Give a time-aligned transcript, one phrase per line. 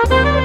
[0.00, 0.38] Welcome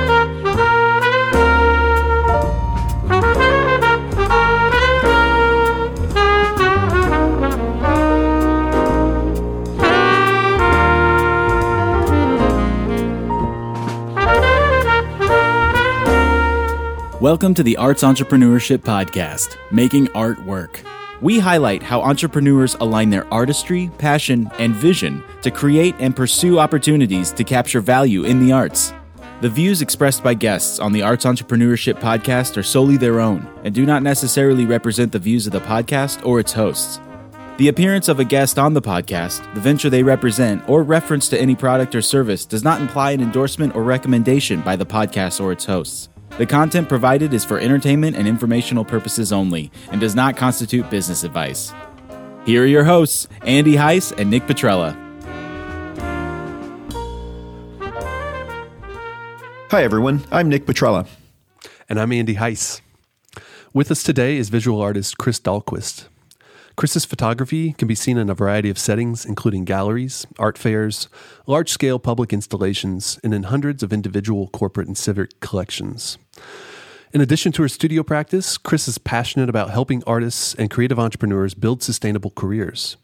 [17.53, 20.81] to the Arts Entrepreneurship Podcast, Making Art Work.
[21.21, 27.31] We highlight how entrepreneurs align their artistry, passion, and vision to create and pursue opportunities
[27.31, 28.91] to capture value in the arts.
[29.41, 33.75] The views expressed by guests on the Arts Entrepreneurship Podcast are solely their own and
[33.75, 37.01] do not necessarily represent the views of the podcast or its hosts.
[37.57, 41.39] The appearance of a guest on the podcast, the venture they represent, or reference to
[41.39, 45.51] any product or service does not imply an endorsement or recommendation by the podcast or
[45.51, 46.07] its hosts.
[46.37, 51.25] The content provided is for entertainment and informational purposes only and does not constitute business
[51.25, 51.73] advice.
[52.45, 55.04] Here are your hosts, Andy Heiss and Nick Petrella.
[59.71, 60.23] Hi, everyone.
[60.31, 61.07] I'm Nick Petrella.
[61.89, 62.81] And I'm Andy Heiss.
[63.73, 66.05] With us today is visual artist Chris Dahlquist.
[66.77, 71.09] Chris's photography can be seen in a variety of settings, including galleries, art fairs,
[71.47, 76.19] large scale public installations, and in hundreds of individual, corporate, and civic collections.
[77.11, 81.55] In addition to her studio practice, Chris is passionate about helping artists and creative entrepreneurs
[81.55, 82.97] build sustainable careers.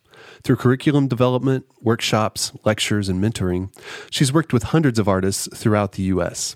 [0.43, 3.73] Through curriculum development, workshops, lectures, and mentoring,
[4.09, 6.55] she's worked with hundreds of artists throughout the U.S.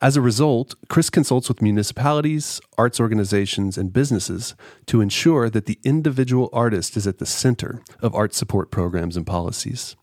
[0.00, 4.54] As a result, Chris consults with municipalities, arts organizations, and businesses
[4.86, 9.26] to ensure that the individual artist is at the center of art support programs and
[9.26, 9.96] policies.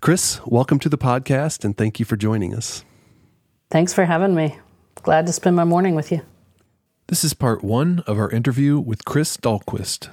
[0.00, 2.84] Chris, welcome to the podcast and thank you for joining us.
[3.70, 4.58] Thanks for having me.
[4.96, 6.22] Glad to spend my morning with you.
[7.08, 10.08] This is part one of our interview with Chris Dahlquist.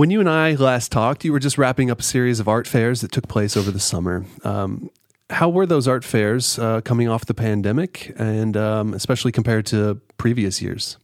[0.00, 2.66] When you and I last talked, you were just wrapping up a series of art
[2.66, 4.24] fairs that took place over the summer.
[4.44, 4.88] Um,
[5.28, 10.00] how were those art fairs uh, coming off the pandemic, and um, especially compared to
[10.16, 10.96] previous years?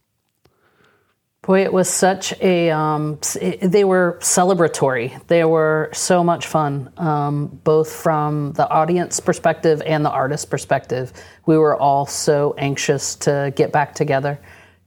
[1.43, 2.71] Boy, it was such a.
[2.71, 3.19] Um,
[3.61, 5.23] they were celebratory.
[5.27, 11.13] They were so much fun, um, both from the audience perspective and the artist perspective.
[11.45, 14.39] We were all so anxious to get back together.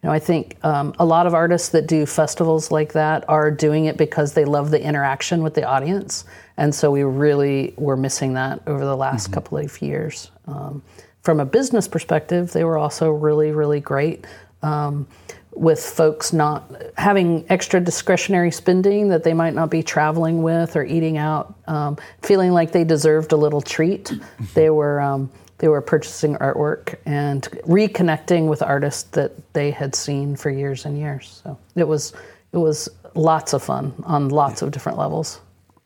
[0.02, 3.50] You know, I think um, a lot of artists that do festivals like that are
[3.50, 6.24] doing it because they love the interaction with the audience,
[6.56, 9.34] and so we really were missing that over the last mm-hmm.
[9.34, 10.30] couple of years.
[10.46, 10.82] Um,
[11.22, 14.26] from a business perspective, they were also really, really great.
[14.62, 15.06] Um,
[15.52, 20.84] with folks not having extra discretionary spending that they might not be traveling with or
[20.84, 24.12] eating out, um, feeling like they deserved a little treat.
[24.54, 25.30] They were um,
[25.60, 30.98] they were purchasing artwork and reconnecting with artists that they had seen for years and
[30.98, 31.40] years.
[31.44, 32.12] So it was
[32.52, 34.66] it was lots of fun on lots yeah.
[34.66, 35.40] of different levels.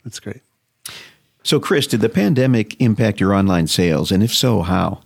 [0.05, 0.41] That's great.
[1.43, 5.01] So, Chris, did the pandemic impact your online sales, and if so, how?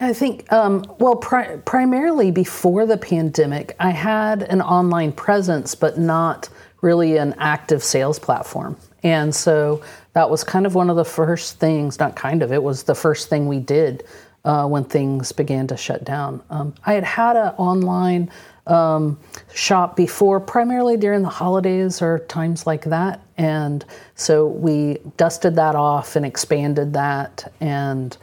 [0.00, 5.96] I think, um, well, pri- primarily before the pandemic, I had an online presence, but
[5.96, 6.48] not
[6.82, 8.76] really an active sales platform.
[9.04, 9.82] And so
[10.14, 12.94] that was kind of one of the first things, not kind of, it was the
[12.94, 14.04] first thing we did
[14.44, 16.42] uh, when things began to shut down.
[16.50, 18.30] Um, I had had an online
[18.66, 19.18] um,
[19.52, 23.20] shop before, primarily during the holidays or times like that.
[23.36, 23.84] And
[24.14, 28.16] so we dusted that off and expanded that and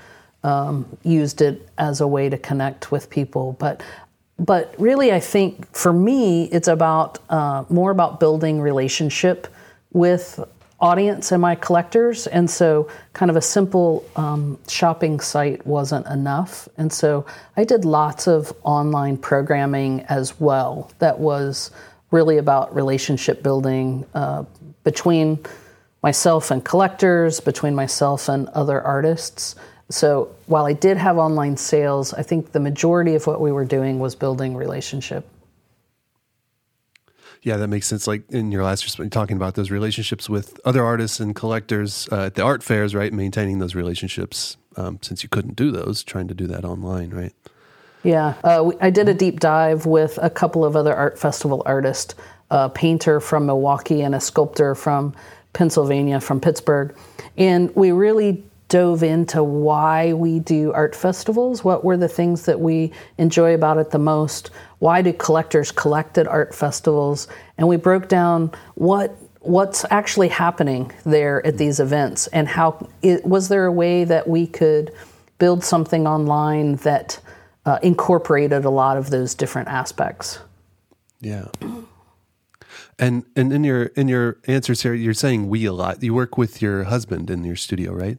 [0.43, 3.55] um, used it as a way to connect with people.
[3.59, 3.83] But
[4.39, 9.47] but really, I think for me, it's about uh, more about building relationship
[9.93, 10.39] with
[10.81, 12.27] audience and my collectors.
[12.27, 16.67] And so, kind of a simple um, shopping site wasn't enough.
[16.77, 17.25] And so,
[17.55, 21.71] I did lots of online programming as well that was
[22.09, 24.43] really about relationship building uh,
[24.83, 25.39] between
[26.03, 29.55] myself and collectors, between myself and other artists.
[29.89, 33.65] So, while I did have online sales, I think the majority of what we were
[33.65, 35.25] doing was building relationship.
[37.43, 38.05] Yeah, that makes sense.
[38.05, 42.25] Like in your last response, talking about those relationships with other artists and collectors uh,
[42.25, 43.11] at the art fairs, right?
[43.11, 47.33] Maintaining those relationships um, since you couldn't do those, trying to do that online, right?
[48.03, 51.63] Yeah, uh, we, I did a deep dive with a couple of other art festival
[51.65, 52.15] artists,
[52.49, 55.13] a painter from Milwaukee and a sculptor from
[55.53, 56.95] Pennsylvania, from Pittsburgh,
[57.37, 61.61] and we really dove into why we do art festivals.
[61.61, 64.49] What were the things that we enjoy about it the most?
[64.79, 67.27] Why do collectors collect at art festivals?
[67.57, 73.25] And we broke down what what's actually happening there at these events and how it,
[73.25, 74.93] was there a way that we could
[75.37, 77.19] build something online that
[77.65, 80.39] uh, incorporated a lot of those different aspects.
[81.19, 81.47] Yeah.
[82.97, 86.01] And and in your in your answers here, you're saying we a lot.
[86.01, 88.17] You work with your husband in your studio, right?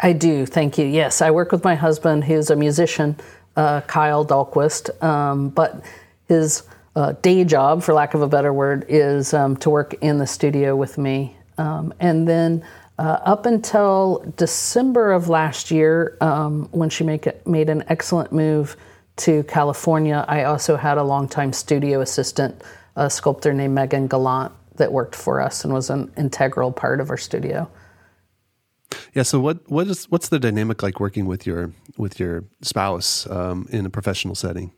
[0.00, 0.46] I do.
[0.46, 0.86] Thank you.
[0.86, 3.16] Yes, I work with my husband, who's a musician,
[3.56, 5.02] uh, Kyle Dahlquist.
[5.02, 5.82] Um, but
[6.28, 6.62] his
[6.94, 10.26] uh, day job, for lack of a better word, is um, to work in the
[10.26, 11.36] studio with me.
[11.58, 12.64] Um, and then
[12.98, 18.76] uh, up until December of last year, um, when she make made an excellent move
[19.16, 22.62] to California, I also had a longtime studio assistant,
[22.96, 27.10] a sculptor named Megan Gallant, that worked for us and was an integral part of
[27.10, 27.68] our studio.
[29.14, 29.22] Yeah.
[29.22, 33.66] So what what is what's the dynamic like working with your with your spouse um,
[33.70, 34.72] in a professional setting?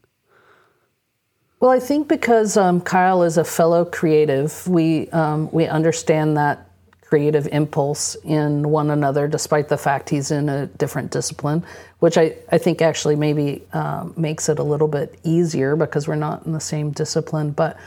[1.60, 6.69] Well, I think because um, Kyle is a fellow creative, we um, we understand that
[7.08, 11.64] creative impulse in one another, despite the fact he's in a different discipline,
[12.00, 16.16] which I, I think actually maybe uh, makes it a little bit easier because we're
[16.16, 17.52] not in the same discipline.
[17.52, 17.78] But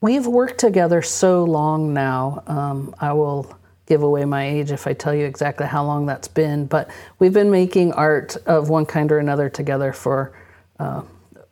[0.00, 2.44] we've worked together so long now.
[2.46, 3.52] Um, I will
[3.88, 7.32] give away my age if I tell you exactly how long that's been, but we've
[7.32, 10.32] been making art of one kind or another together for.
[10.78, 11.02] Uh,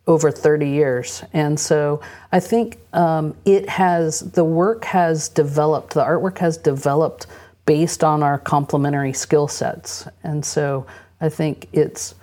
[0.06, 1.24] over 30 years.
[1.32, 2.00] And so
[2.30, 7.26] I think um, it has, the work has developed, the artwork has developed
[7.64, 10.06] based on our complementary skill sets.
[10.22, 10.86] And so
[11.20, 12.14] I think it's,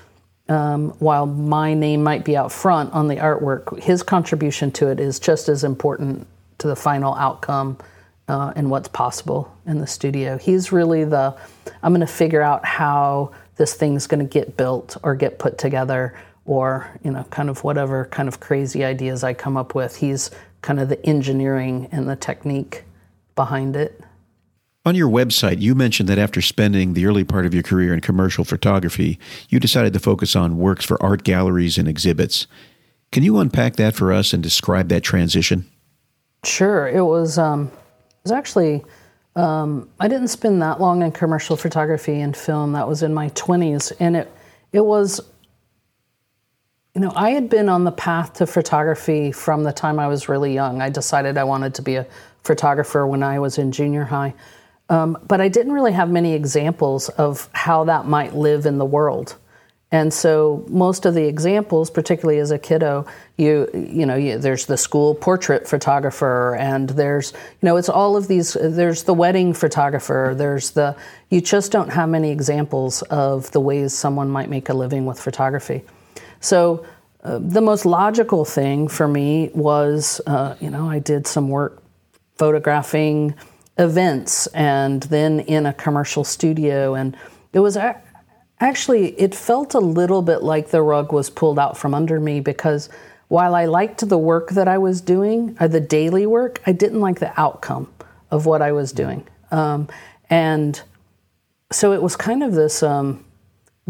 [0.47, 4.99] um, while my name might be out front on the artwork, his contribution to it
[4.99, 6.25] is just as important
[6.59, 7.77] to the final outcome
[8.27, 10.37] uh, and what's possible in the studio.
[10.37, 11.35] He's really the,
[11.81, 15.57] I'm going to figure out how this thing's going to get built or get put
[15.57, 16.15] together
[16.45, 19.95] or you know kind of whatever kind of crazy ideas I come up with.
[19.95, 20.31] He's
[20.61, 22.83] kind of the engineering and the technique
[23.35, 24.01] behind it.
[24.85, 28.01] On your website, you mentioned that after spending the early part of your career in
[28.01, 29.17] commercial photography,
[29.47, 32.47] you decided to focus on works for art galleries and exhibits.
[33.13, 35.69] Can you unpack that for us and describe that transition?
[36.43, 36.85] Sure.
[36.89, 37.71] It was um,
[38.23, 38.83] was actually
[39.35, 42.73] um, I didn't spend that long in commercial photography and film.
[42.73, 44.31] That was in my twenties, and it
[44.71, 45.21] it was
[46.95, 50.29] you know, I had been on the path to photography from the time I was
[50.29, 50.79] really young.
[50.79, 52.05] I decided I wanted to be a
[52.43, 54.35] photographer when I was in junior high.
[54.89, 58.85] Um, but I didn't really have many examples of how that might live in the
[58.85, 59.37] world.
[59.93, 63.05] And so most of the examples, particularly as a kiddo,
[63.37, 68.17] you you know, you, there's the school portrait photographer, and there's you know, it's all
[68.17, 68.53] of these.
[68.53, 70.33] There's the wedding photographer.
[70.35, 70.95] There's the
[71.29, 75.19] you just don't have many examples of the ways someone might make a living with
[75.19, 75.83] photography.
[76.39, 76.87] So
[77.23, 81.83] uh, the most logical thing for me was, uh, you know, I did some work
[82.35, 83.35] photographing
[83.77, 86.95] events and then in a commercial studio.
[86.95, 87.15] And
[87.53, 87.77] it was
[88.63, 92.39] actually, it felt a little bit like the rug was pulled out from under me
[92.39, 92.89] because
[93.27, 96.71] while I liked the work that I was doing, or uh, the daily work, I
[96.71, 97.91] didn't like the outcome
[98.31, 99.27] of what I was doing.
[99.51, 99.89] Um,
[100.29, 100.81] and
[101.71, 102.81] so it was kind of this.
[102.83, 103.25] Um,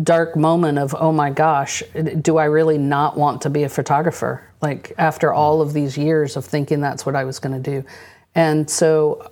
[0.01, 1.83] dark moment of oh my gosh
[2.19, 6.35] do i really not want to be a photographer like after all of these years
[6.35, 7.85] of thinking that's what i was going to do
[8.33, 9.31] and so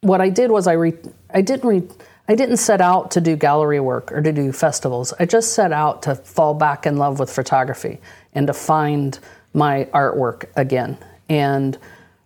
[0.00, 0.96] what i did was i re-
[1.34, 1.88] i didn't re-
[2.28, 5.72] i didn't set out to do gallery work or to do festivals i just set
[5.72, 8.00] out to fall back in love with photography
[8.34, 9.18] and to find
[9.52, 10.96] my artwork again
[11.28, 11.78] and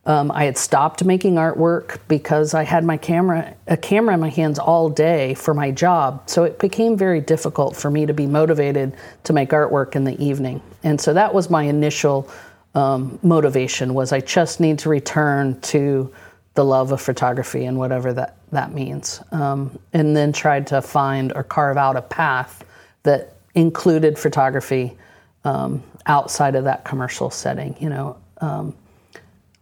[0.09, 4.31] um, I had stopped making artwork because I had my camera, a camera in my
[4.31, 6.23] hands all day for my job.
[6.31, 10.19] So it became very difficult for me to be motivated to make artwork in the
[10.23, 10.63] evening.
[10.83, 12.29] And so that was my initial
[12.75, 16.11] um, motivation was I just need to return to
[16.59, 19.23] the love of photography and whatever that, that means.
[19.31, 22.65] Um, and then tried to find or carve out a path
[23.05, 24.99] that included photography
[25.45, 28.75] um, outside of that commercial setting, you know um,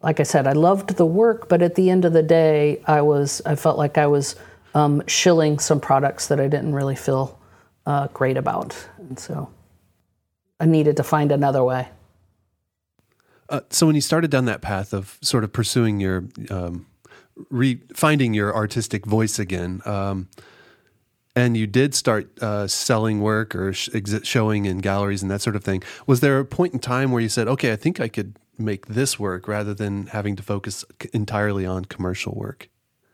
[0.02, 3.02] like I said, I loved the work, but at the end of the day, I
[3.02, 4.36] was I felt like I was
[4.74, 7.38] um, shilling some products that I didn't really feel
[7.86, 9.50] uh, great about, and so
[10.60, 11.88] I needed to find another way.
[13.48, 16.86] Uh, so when you started down that path of sort of pursuing your um,
[17.50, 19.82] re- finding your artistic voice again.
[19.84, 20.28] Um,
[21.34, 23.90] and you did start uh, selling work or sh-
[24.22, 25.82] showing in galleries and that sort of thing.
[26.06, 28.86] Was there a point in time where you said, "Okay, I think I could make
[28.86, 32.70] this work rather than having to focus entirely on commercial work?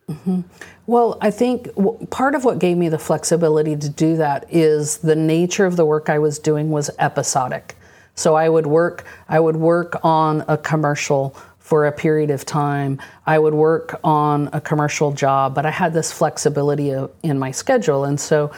[0.08, 0.42] Mm-hmm.
[0.86, 4.98] Well, I think w- part of what gave me the flexibility to do that is
[4.98, 7.76] the nature of the work I was doing was episodic.
[8.14, 13.00] So I would work I would work on a commercial for a period of time.
[13.26, 16.92] I would work on a commercial job, but I had this flexibility
[17.23, 18.52] in my schedule and so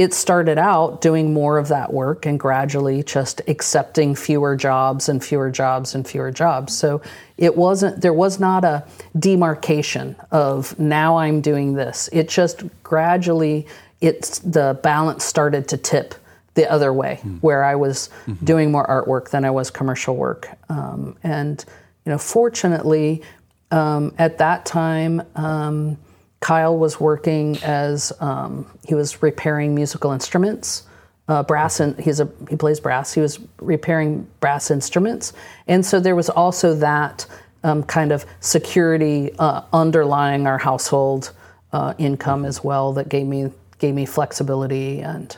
[0.00, 5.22] it started out doing more of that work and gradually just accepting fewer jobs and
[5.22, 6.74] fewer jobs and fewer jobs.
[6.74, 7.02] So
[7.36, 8.82] it wasn't, there was not a
[9.18, 12.08] demarcation of now I'm doing this.
[12.14, 13.66] It just gradually
[14.00, 16.14] it's the balance started to tip
[16.54, 17.40] the other way, mm.
[17.40, 18.44] where I was mm-hmm.
[18.44, 20.48] doing more artwork than I was commercial work.
[20.68, 21.64] Um, and
[22.04, 23.22] you know, fortunately,
[23.70, 25.96] um, at that time, um,
[26.40, 30.84] Kyle was working as um, he was repairing musical instruments.
[31.28, 33.12] Uh, brass and he's a he plays brass.
[33.12, 35.32] He was repairing brass instruments,
[35.68, 37.24] and so there was also that
[37.62, 41.32] um, kind of security uh, underlying our household
[41.72, 45.36] uh, income as well that gave me gave me flexibility and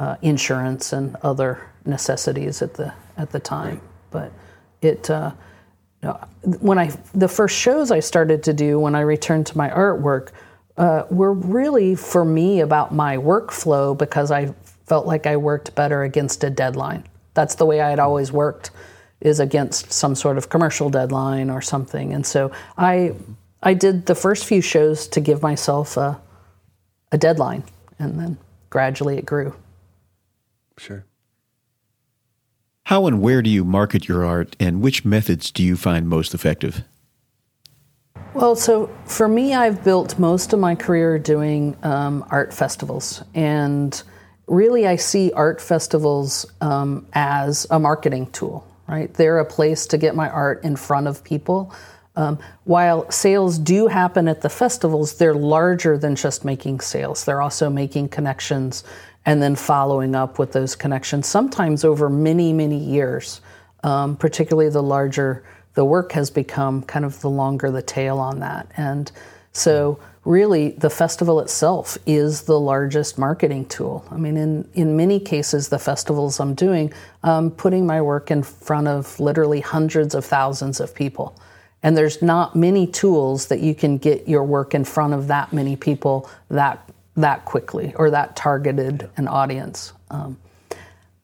[0.00, 3.74] uh, insurance and other necessities at the at the time.
[3.74, 3.82] Right.
[4.10, 4.32] But
[4.82, 5.32] it uh,
[6.60, 10.30] when I the first shows I started to do when I returned to my artwork
[10.78, 14.54] uh, were really for me about my workflow because I
[14.86, 17.04] felt like I worked better against a deadline.
[17.34, 18.70] That's the way I had always worked
[19.20, 22.14] is against some sort of commercial deadline or something.
[22.14, 23.14] And so I
[23.62, 26.18] I did the first few shows to give myself a,
[27.12, 27.64] a deadline
[27.98, 28.38] and then
[28.70, 29.54] gradually it grew.
[30.80, 31.04] Sure.
[32.84, 36.32] How and where do you market your art, and which methods do you find most
[36.32, 36.84] effective?
[38.32, 43.22] Well, so for me, I've built most of my career doing um, art festivals.
[43.34, 44.02] And
[44.46, 49.12] really, I see art festivals um, as a marketing tool, right?
[49.12, 51.74] They're a place to get my art in front of people.
[52.16, 57.24] Um, while sales do happen at the festivals, they're larger than just making sales.
[57.24, 58.82] They're also making connections
[59.26, 63.40] and then following up with those connections, sometimes over many, many years.
[63.82, 65.42] Um, particularly the larger
[65.74, 68.70] the work has become, kind of the longer the tail on that.
[68.76, 69.10] And
[69.52, 74.04] so, really, the festival itself is the largest marketing tool.
[74.10, 78.42] I mean, in, in many cases, the festivals I'm doing, I'm putting my work in
[78.42, 81.34] front of literally hundreds of thousands of people.
[81.82, 85.52] And there's not many tools that you can get your work in front of that
[85.52, 86.86] many people that
[87.20, 89.92] that quickly or that targeted an audience.
[90.10, 90.38] Um,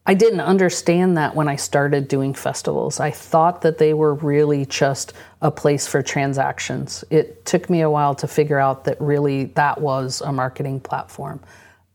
[0.05, 3.01] I didn't understand that when I started doing festivals.
[3.01, 5.11] I thought that they were really just
[5.41, 7.03] a place for transactions.
[7.09, 11.41] It took me a while to figure out that really that was a marketing platform.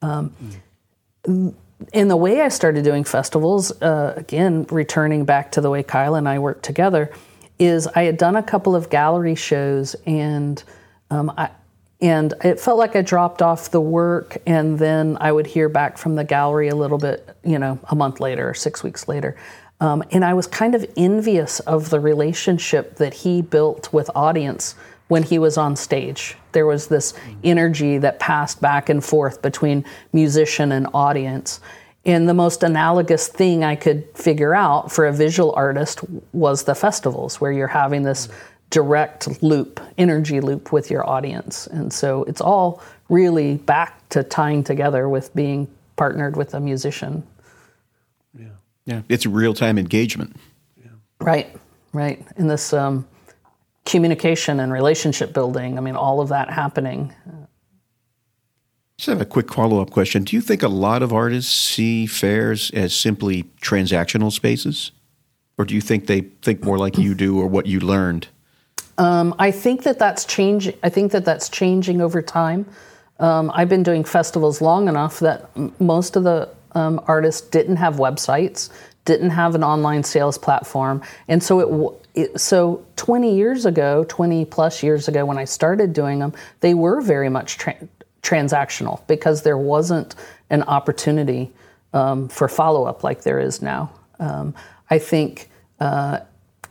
[0.03, 0.35] Um,
[1.27, 1.55] mm.
[1.95, 6.15] And the way I started doing festivals, uh, again, returning back to the way Kyle
[6.15, 7.11] and I worked together,
[7.59, 10.63] is I had done a couple of gallery shows and
[11.11, 11.51] um, I,
[12.03, 15.97] and it felt like I dropped off the work, and then I would hear back
[15.97, 19.37] from the gallery a little bit, you know, a month later or six weeks later.
[19.81, 24.75] Um, and I was kind of envious of the relationship that he built with audience
[25.09, 26.37] when he was on stage.
[26.53, 31.61] There was this energy that passed back and forth between musician and audience.
[32.05, 36.01] And the most analogous thing I could figure out for a visual artist
[36.33, 38.29] was the festivals, where you're having this
[38.73, 41.67] direct loop, energy loop with your audience.
[41.69, 47.23] And so it's all really back to tying together with being partnered with a musician.
[48.37, 48.47] Yeah.
[48.87, 49.03] Yeah.
[49.11, 50.35] It's real time engagement.
[50.83, 50.91] Yeah.
[51.21, 51.55] Right.
[51.93, 52.27] Right.
[52.39, 53.07] In this um,
[53.85, 57.13] communication and relationship building, I mean, all of that happening.
[58.97, 60.25] Just have a quick follow up question.
[60.25, 64.93] Do you think a lot of artists see fairs as simply transactional spaces?
[65.59, 68.29] Or do you think they think more like you do or what you learned?
[69.03, 70.75] Um, I think that that's changing.
[70.85, 72.67] I think that that's changing over time.
[73.19, 77.77] Um, I've been doing festivals long enough that m- most of the um, artists didn't
[77.77, 78.71] have websites,
[79.05, 84.05] didn't have an online sales platform, and so it, w- it, so 20 years ago,
[84.09, 87.89] 20 plus years ago, when I started doing them, they were very much tra-
[88.23, 90.15] transactional because there wasn't
[90.49, 91.51] an opportunity
[91.93, 93.93] um, for follow up like there is now.
[94.21, 94.55] Um,
[94.89, 95.49] I think.
[95.81, 96.21] Uh,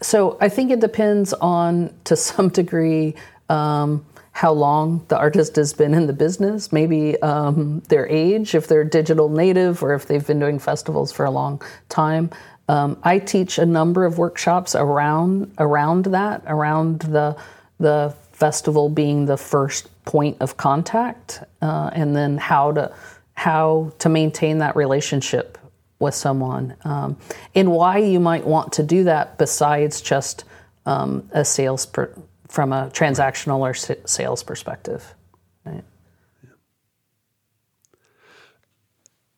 [0.02, 3.16] so I think it depends on, to some degree,
[3.50, 8.68] um, how long the artist has been in the business, maybe um, their age, if
[8.68, 12.30] they're digital native or if they've been doing festivals for a long time.
[12.70, 17.36] Um, I teach a number of workshops around around that, around the
[17.80, 22.96] the festival being the first point of contact, uh, and then how to
[23.34, 25.58] how to maintain that relationship
[26.02, 27.18] with someone um,
[27.56, 30.44] and why you might want to do that besides just
[30.86, 32.14] um, a sales per,
[32.48, 35.16] from a transactional or sales perspective.
[35.64, 35.84] Right?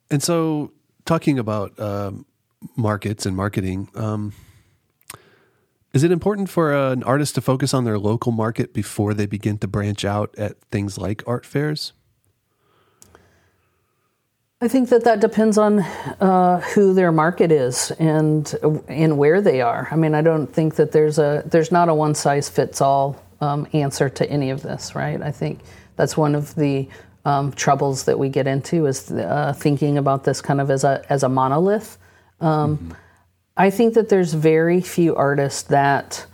[0.10, 0.72] And so,
[1.06, 2.26] talking about um,
[2.76, 4.34] markets and marketing, um,
[5.94, 9.60] is it important for an artist to focus on their local market before they begin
[9.60, 11.94] to branch out at things like art fairs?
[14.64, 18.56] I think that that depends on uh, who their market is and
[18.88, 19.90] and where they are.
[19.92, 23.22] I mean, I don't think that there's a there's not a one size fits all
[23.42, 25.22] um, answer to any of this, right?
[25.22, 25.60] I think
[25.98, 26.88] that's one of the
[27.26, 31.06] um, troubles that we get into is uh, thinking about this kind of as a
[31.10, 31.98] as a monolith.
[32.40, 32.92] Um, mm-hmm.
[33.58, 36.26] I think that there's very few artists that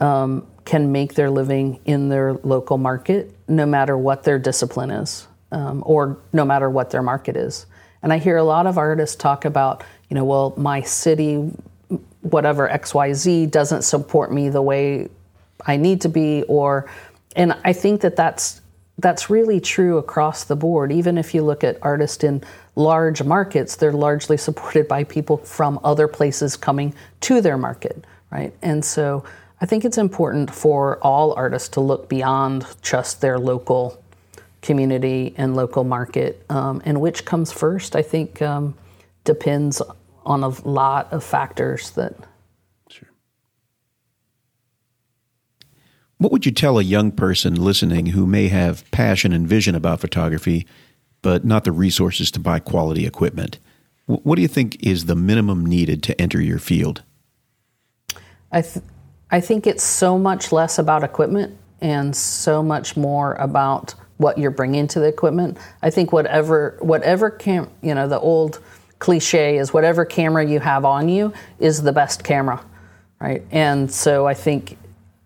[0.00, 5.28] um, can make their living in their local market, no matter what their discipline is,
[5.52, 7.66] um, or no matter what their market is.
[8.04, 11.36] And I hear a lot of artists talk about, you know, well, my city,
[12.20, 15.08] whatever XYZ, doesn't support me the way
[15.66, 16.86] I need to be, or,
[17.34, 18.60] and I think that that's
[18.98, 20.92] that's really true across the board.
[20.92, 22.44] Even if you look at artists in
[22.76, 28.52] large markets, they're largely supported by people from other places coming to their market, right?
[28.62, 29.24] And so
[29.60, 34.00] I think it's important for all artists to look beyond just their local
[34.64, 36.44] community and local market.
[36.48, 38.74] Um, and which comes first, I think, um,
[39.22, 39.80] depends
[40.24, 42.14] on a lot of factors that.
[42.88, 43.08] Sure.
[46.18, 50.00] What would you tell a young person listening who may have passion and vision about
[50.00, 50.66] photography,
[51.22, 53.58] but not the resources to buy quality equipment?
[54.06, 57.02] What do you think is the minimum needed to enter your field?
[58.52, 58.84] I, th-
[59.30, 64.50] I think it's so much less about equipment and so much more about what you're
[64.50, 65.58] bringing to the equipment.
[65.82, 68.60] I think whatever whatever cam you know the old
[68.98, 72.64] cliche is whatever camera you have on you is the best camera,
[73.20, 73.42] right?
[73.50, 74.78] And so I think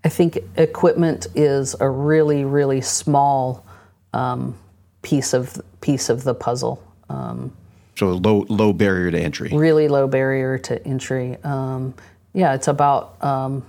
[0.04, 3.64] I think equipment is a really really small
[4.12, 4.56] um,
[5.02, 6.82] piece of piece of the puzzle.
[7.08, 7.52] Um,
[7.96, 9.50] so low low barrier to entry.
[9.52, 11.36] Really low barrier to entry.
[11.44, 11.94] Um,
[12.32, 13.64] yeah, it's about um,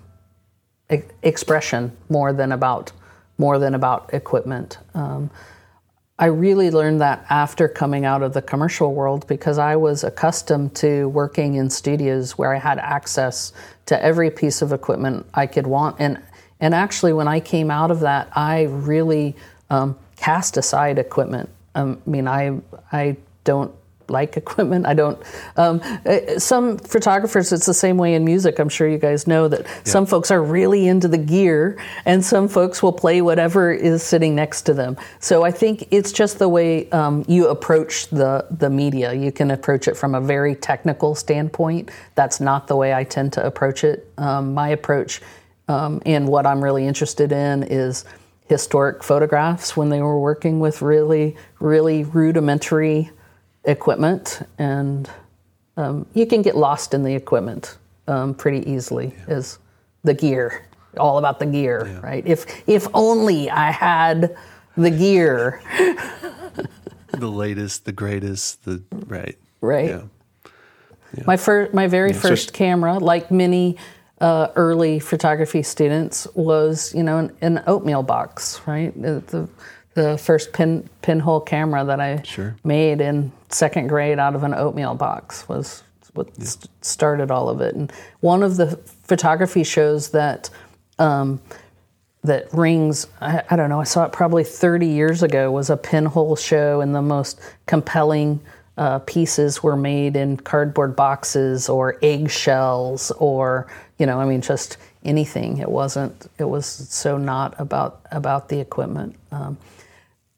[0.92, 2.92] e- expression more than about
[3.40, 4.78] more than about equipment.
[4.94, 5.32] Um,
[6.20, 10.76] I really learned that after coming out of the commercial world because I was accustomed
[10.76, 13.54] to working in studios where I had access
[13.86, 15.96] to every piece of equipment I could want.
[15.98, 16.22] And,
[16.60, 19.38] and actually, when I came out of that, I really
[19.70, 21.50] um, cast aside equipment.
[21.74, 22.60] Um, I mean, I,
[22.92, 23.16] I
[23.46, 23.74] don't
[24.10, 24.86] like equipment.
[24.86, 25.22] I don't.
[25.58, 28.60] Um, uh, some photographers, it's the same way in music.
[28.60, 29.82] I'm sure you guys know that yeah.
[29.84, 34.36] some folks are really into the gear, and some folks will play whatever is sitting
[34.36, 34.98] next to them.
[35.20, 39.14] So I think it's just the way um, you approach the the media.
[39.14, 41.92] You can approach it from a very technical standpoint.
[42.16, 44.12] That's not the way I tend to approach it.
[44.18, 45.22] Um, my approach
[45.70, 48.04] um, and what I'm really interested in is
[48.48, 53.12] historic photographs when they were working with really, really rudimentary
[53.66, 55.10] equipment, and
[55.78, 59.14] um, you can get lost in the equipment um, pretty easily.
[59.28, 59.36] Yeah.
[59.36, 59.60] Is
[60.04, 60.66] the gear
[60.98, 62.00] all about the gear, yeah.
[62.00, 62.26] right?
[62.26, 64.36] If if only I had
[64.76, 65.62] the gear.
[67.12, 69.38] the latest, the greatest, the right.
[69.62, 69.90] Right.
[69.90, 70.02] Yeah.
[71.16, 71.24] yeah.
[71.26, 73.78] My first, my very first so, camera, like many
[74.22, 78.94] uh, early photography students, was you know an, an oatmeal box, right?
[79.00, 79.50] The, the
[80.18, 82.56] first pin pinhole camera that I sure.
[82.64, 86.46] made in second grade out of an oatmeal box was what yeah.
[86.46, 87.76] st- started all of it.
[87.76, 90.50] And one of the photography shows that
[90.98, 91.42] um,
[92.24, 95.78] that rings I, I, don't know I saw it probably 30 years ago was a
[95.78, 98.42] pinhole show and the most compelling
[98.78, 104.78] uh, pieces were made in cardboard boxes or eggshells or you know I mean just
[105.04, 109.58] anything it wasn't it was so not about about the equipment um,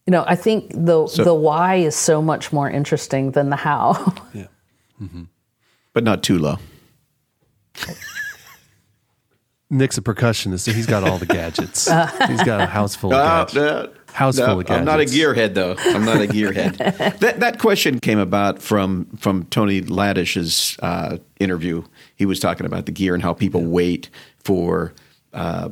[0.05, 3.55] you know, I think the so, the why is so much more interesting than the
[3.55, 4.15] how.
[4.33, 4.47] yeah.
[5.01, 5.23] Mm-hmm.
[5.93, 6.57] But not too low.
[9.69, 11.85] Nick's a percussionist, so he's got all the gadgets.
[12.27, 13.57] he's got a house full of uh, gadgets.
[13.57, 14.79] Uh, house no, full of gadgets.
[14.79, 15.75] I'm not a gearhead, though.
[15.79, 16.77] I'm not a gearhead.
[17.19, 21.83] that that question came about from from Tony Laddish's uh, interview.
[22.15, 23.67] He was talking about the gear and how people yeah.
[23.67, 24.09] wait
[24.39, 24.93] for
[25.33, 25.69] uh,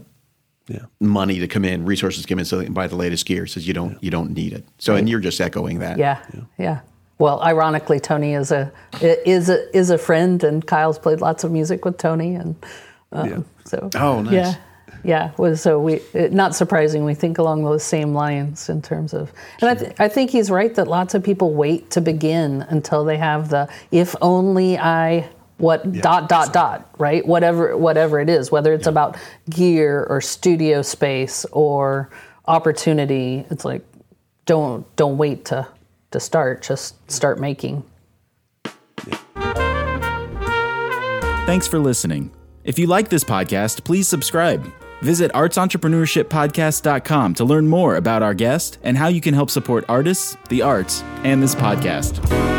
[0.69, 0.85] yeah.
[0.99, 3.47] money to come in, resources to come in, so they can buy the latest gear.
[3.47, 3.99] Says you don't yeah.
[4.01, 4.65] you don't need it.
[4.77, 4.99] So right.
[4.99, 5.97] and you're just echoing that.
[5.97, 6.79] Yeah, yeah, yeah.
[7.17, 11.51] Well, ironically, Tony is a is a is a friend, and Kyle's played lots of
[11.51, 12.55] music with Tony, and
[13.11, 13.39] um, yeah.
[13.65, 14.33] so oh, nice.
[14.33, 14.55] Yeah,
[15.03, 15.31] yeah.
[15.37, 19.33] Well, so we it, not surprising we think along those same lines in terms of,
[19.61, 19.69] and sure.
[19.69, 23.17] I, th- I think he's right that lots of people wait to begin until they
[23.17, 25.27] have the if only I
[25.59, 27.25] what yeah, dot dot dot right?
[27.25, 28.91] Whatever whatever it is whether it's yeah.
[28.91, 29.17] about
[29.49, 32.09] gear or studio space or
[32.47, 33.83] opportunity it's like
[34.45, 35.67] don't don't wait to
[36.11, 37.83] to start just start making.
[41.45, 42.31] Thanks for listening.
[42.63, 44.71] If you like this podcast please subscribe.
[45.01, 50.35] Visit artsentrepreneurshippodcast.com to learn more about our guest and how you can help support artists
[50.49, 52.58] the arts and this podcast